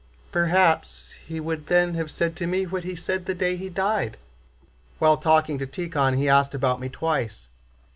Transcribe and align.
"Perhaps 0.31 1.13
he 1.27 1.39
would 1.39 1.67
then 1.67 1.93
have 1.93 2.09
said 2.09 2.35
to 2.37 2.47
me 2.47 2.65
what 2.65 2.83
he 2.83 2.95
said 2.95 3.27
the 3.27 3.35
day 3.35 3.55
he 3.55 3.69
died. 3.69 4.17
While 4.97 5.17
talking 5.17 5.59
to 5.59 5.67
Tíkhon 5.67 6.17
he 6.17 6.27
asked 6.27 6.55
about 6.55 6.79
me 6.79 6.89
twice. 6.89 7.49